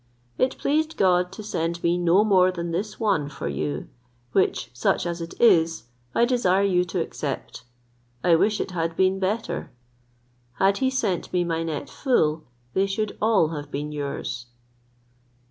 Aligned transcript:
It 0.39 0.57
pleased 0.57 0.97
God 0.97 1.31
to 1.33 1.43
send 1.43 1.83
me 1.83 1.95
no 1.95 2.23
more 2.23 2.51
than 2.51 2.71
this 2.71 2.99
one 2.99 3.29
for 3.29 3.47
you, 3.47 3.87
which, 4.31 4.71
such 4.73 5.05
as 5.05 5.21
it 5.21 5.39
is, 5.39 5.83
I 6.15 6.25
desire 6.25 6.63
you 6.63 6.83
to 6.85 6.99
accept. 6.99 7.65
I 8.23 8.33
wish 8.33 8.59
it 8.59 8.71
had 8.71 8.95
been 8.95 9.19
better. 9.19 9.69
Had 10.53 10.79
he 10.79 10.89
sent 10.89 11.31
me 11.31 11.43
my 11.43 11.61
net 11.61 11.87
full, 11.87 12.45
they 12.73 12.87
should 12.87 13.15
all 13.21 13.49
have 13.49 13.69
been 13.69 13.91
yours." 13.91 14.47